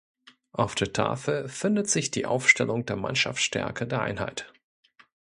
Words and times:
Auf 0.53 0.73
der 0.73 0.93
Tafel 0.93 1.47
findet 1.47 1.87
sich 1.87 2.09
die 2.09 2.25
Aufstellung 2.25 2.87
der 2.87 2.95
Mannschaftsstärke 2.95 3.85
der 3.85 4.01
Einheit. 4.01 4.51